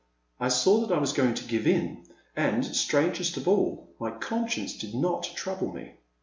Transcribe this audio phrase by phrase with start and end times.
[0.39, 4.75] I saw that I was going to give in, and, strangest of all, my conscience
[4.75, 5.91] did not trouble me.